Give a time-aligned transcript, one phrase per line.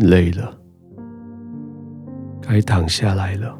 [0.00, 0.58] 累了，
[2.40, 3.56] 该躺下来了。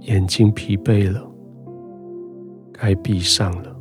[0.00, 1.30] 眼睛疲惫了，
[2.72, 3.76] 该闭上了。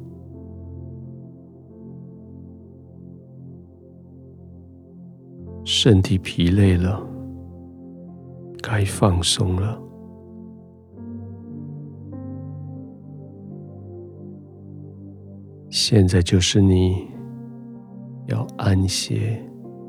[5.64, 7.06] 身体疲累了，
[8.62, 9.82] 该放松了。
[15.70, 17.08] 现在就是你
[18.28, 19.42] 要安歇、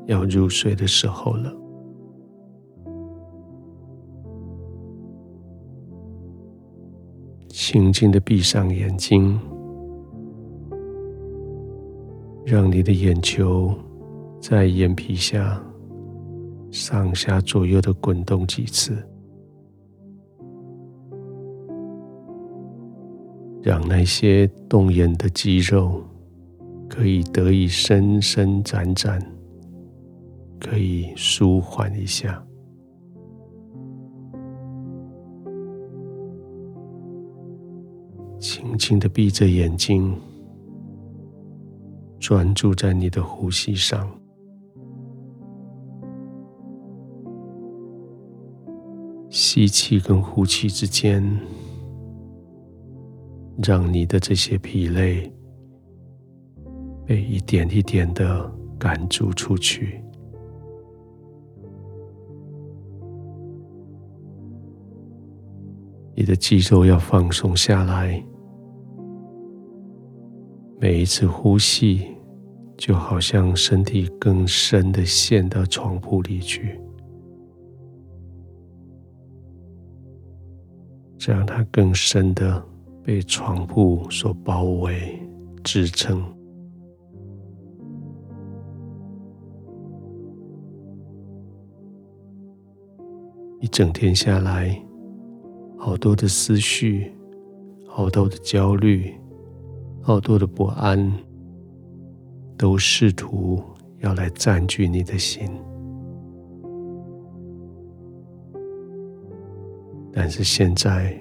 [0.07, 1.55] 要入睡的时候了。
[7.49, 9.39] 轻轻的闭上眼睛，
[12.45, 13.71] 让你的眼球
[14.41, 15.61] 在眼皮下
[16.71, 18.97] 上下左右的滚动几次，
[23.61, 26.01] 让那些动眼的肌肉
[26.89, 29.21] 可以得以伸伸展展，
[30.59, 32.43] 可以舒缓一下。
[38.39, 40.13] 轻轻的闭着眼睛，
[42.19, 44.09] 专注在你的呼吸上。
[49.29, 51.23] 吸气跟呼气之间，
[53.61, 55.31] 让你的这些疲累
[57.09, 59.99] 被一点一点的赶逐出去。
[66.13, 68.23] 你的肌肉要放松下来，
[70.79, 72.05] 每一次呼吸
[72.77, 76.79] 就好像身体更深的陷到床铺里去，
[81.17, 82.63] 这样它更深的
[83.03, 85.19] 被床铺所包围
[85.63, 86.23] 支撑。
[93.59, 94.79] 一整天下来。
[95.77, 97.09] 好多的思绪，
[97.87, 99.15] 好多的焦虑，
[100.01, 101.11] 好多的不安，
[102.57, 103.63] 都试图
[103.99, 105.49] 要来占据你的心。
[110.11, 111.17] 但是现在，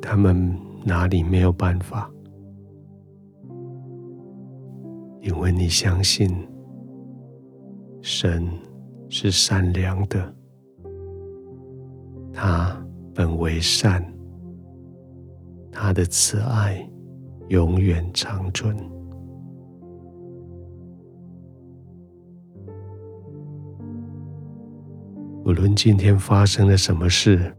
[0.00, 2.10] 他们哪里没有办法？
[5.20, 6.34] 因为你相信，
[8.00, 8.48] 神
[9.10, 10.34] 是善良的，
[12.32, 12.76] 他。
[13.14, 14.02] 本为善，
[15.70, 16.82] 他的慈爱
[17.48, 18.74] 永远长存。
[25.44, 27.54] 无论今天发生了什么事，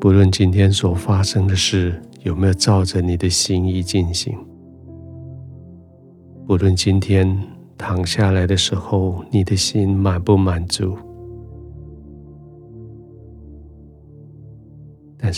[0.00, 4.36] 不论今天所发生的事有没有照着你的心意进行，
[6.48, 7.40] 不论今天
[7.78, 10.98] 躺下来的时候，你的心满不满足。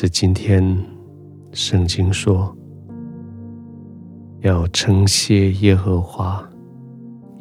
[0.00, 0.62] 是今天，
[1.50, 2.56] 圣经说
[4.42, 6.48] 要称谢耶和华，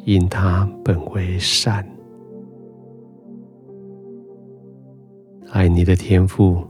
[0.04, 1.88] 因他本为善。
[5.52, 6.66] 爱你的天赋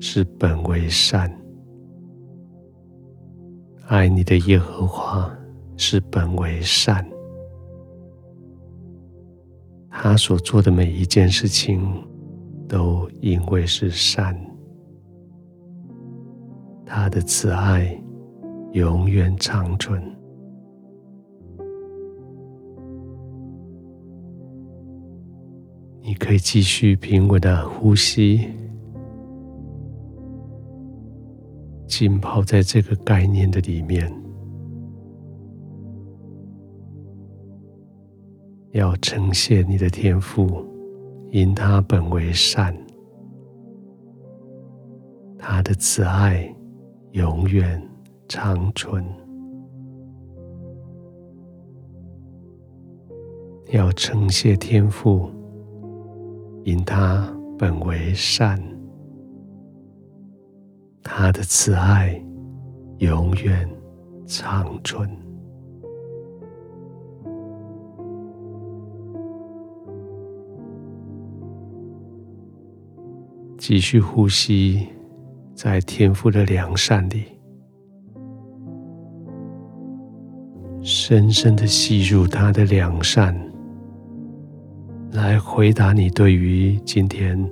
[0.00, 1.30] 是本为善，
[3.88, 5.30] 爱你的耶和华
[5.76, 7.06] 是本为善。
[9.90, 11.86] 他所做的每一件事情，
[12.66, 14.34] 都因为是善。
[16.98, 17.94] 他的慈爱
[18.72, 20.02] 永远长存。
[26.00, 28.48] 你可以继续平稳的呼吸，
[31.86, 34.10] 浸泡在这个概念的里面。
[38.70, 40.64] 要呈现你的天赋，
[41.30, 42.74] 因他本为善，
[45.38, 46.50] 他的慈爱。
[47.16, 47.82] 永远
[48.28, 49.02] 长存。
[53.72, 55.30] 要称谢天父，
[56.62, 57.26] 因他
[57.58, 58.62] 本为善，
[61.02, 62.22] 他的慈爱
[62.98, 63.66] 永远
[64.26, 65.10] 长存。
[73.56, 74.86] 继续呼吸。
[75.56, 77.24] 在天父的良善里，
[80.82, 83.34] 深深的吸入他的良善，
[85.12, 87.42] 来回答你对于今天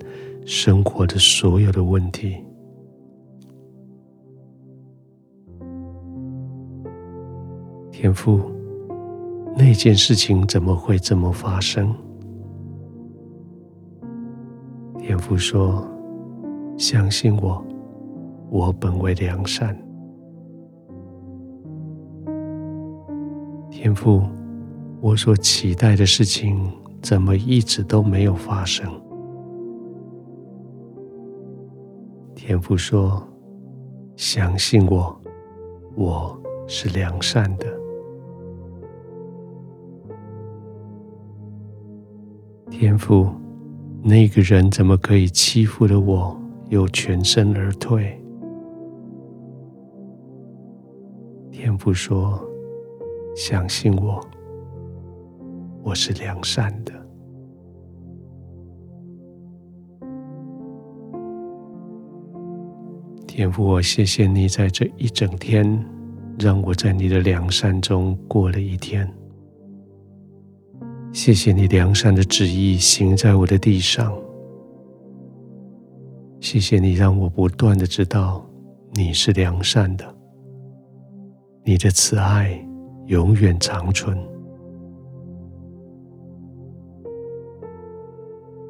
[0.45, 2.37] 生活的所有的问题。
[7.91, 8.39] 天父，
[9.57, 11.95] 那件事情怎么会这么发生？
[14.99, 15.89] 天父说
[16.77, 17.65] ：“相信我，
[18.55, 19.75] 我本为良善。”
[23.69, 24.23] 天父，
[25.01, 26.71] 我所期待的事情
[27.03, 28.89] 怎么一直都没有发生？
[32.37, 33.21] 天父说
[34.15, 35.21] ：“相信我，
[35.97, 37.67] 我是良善的。”
[42.71, 43.29] 天父，
[44.01, 48.21] 那个人怎么可以欺负了我，又全身而退？
[51.65, 52.39] 天父说。
[53.35, 54.21] 相信我，
[55.83, 56.93] 我是良善的。
[63.27, 65.65] 天父，我谢谢你在这一整天，
[66.39, 69.11] 让我在你的良善中过了一天。
[71.15, 74.15] 谢谢你良善的旨意行在我的地上。
[76.41, 78.47] 谢谢你让我不断的知道
[78.93, 80.14] 你是良善的，
[81.65, 82.65] 你的慈爱。
[83.09, 84.19] 永远长存。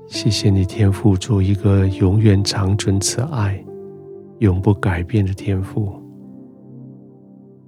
[0.09, 3.65] 谢谢你，天父，做一个永远长存慈爱、
[4.41, 5.93] 永不改变的天父，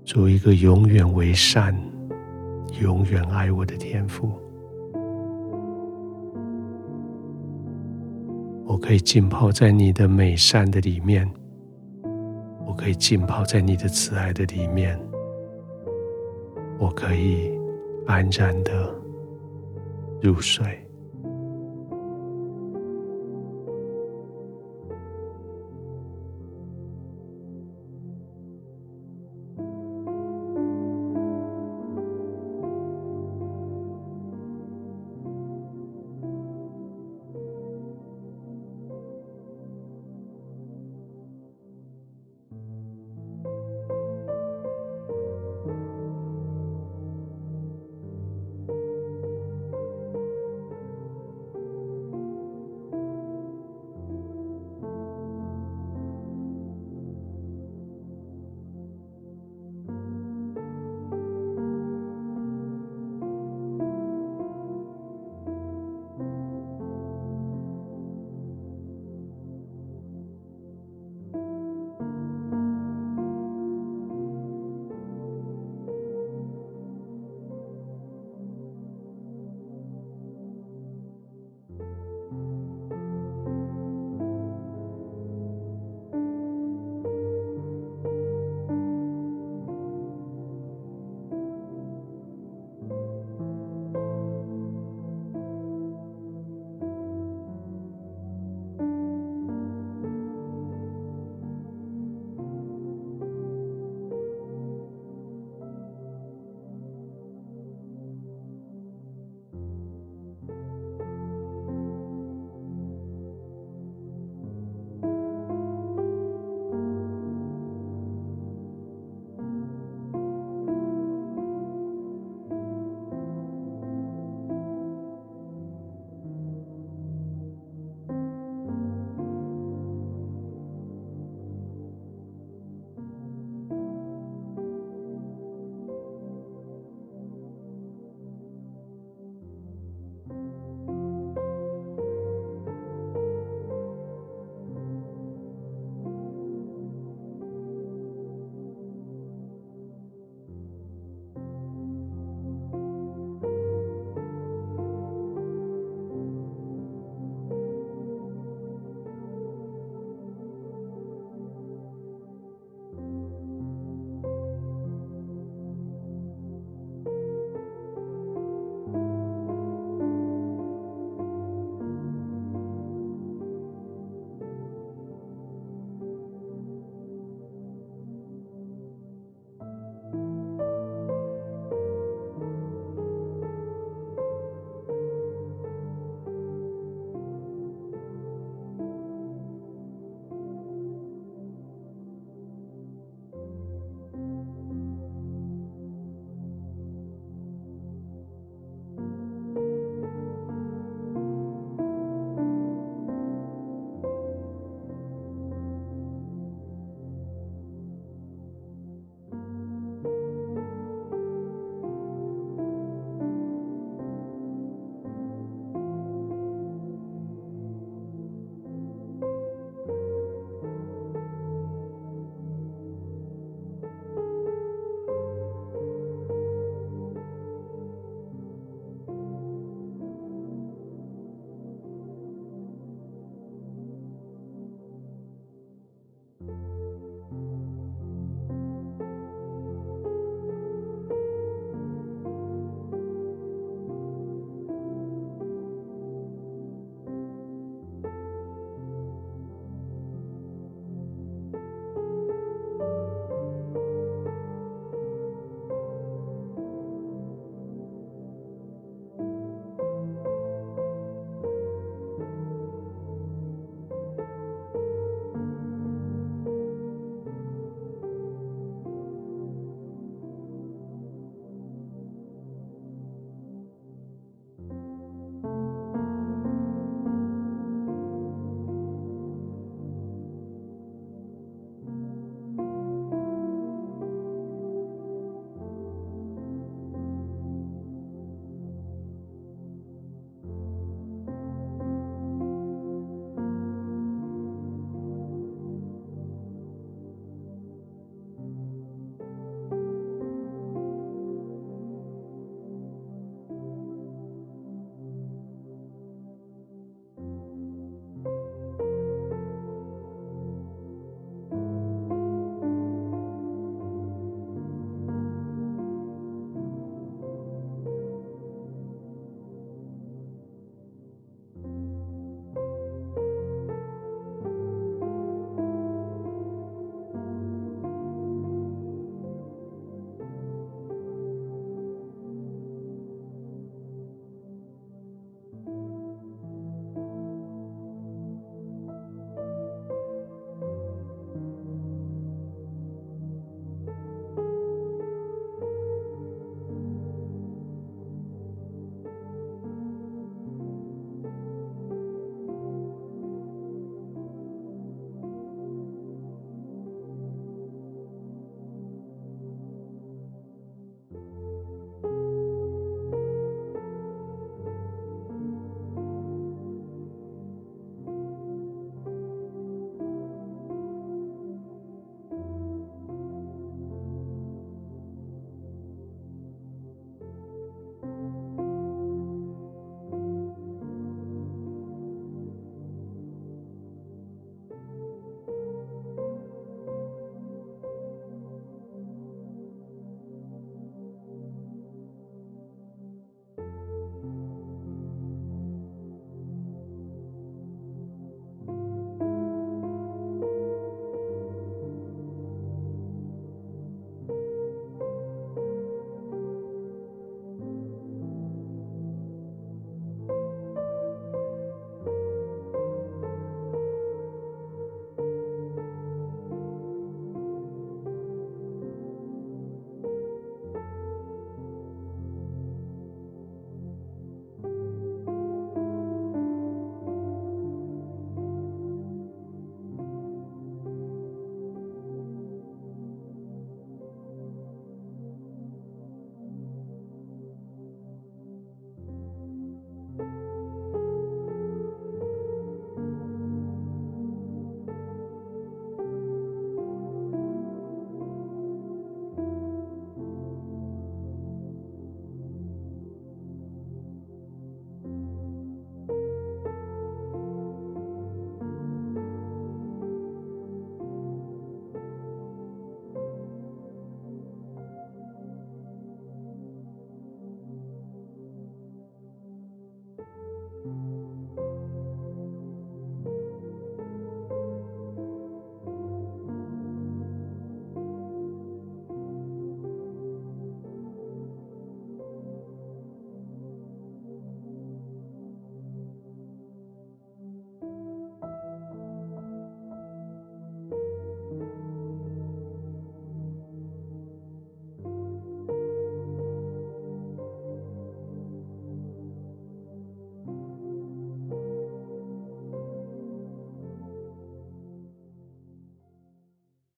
[0.05, 1.73] 做一个永远为善、
[2.81, 4.29] 永远爱我的天父。
[8.65, 11.31] 我可以浸泡在你的美善的里面，
[12.67, 14.99] 我可以浸泡在你的慈爱的里面。
[16.79, 17.59] 我可以
[18.07, 18.95] 安然的
[20.21, 20.86] 入睡。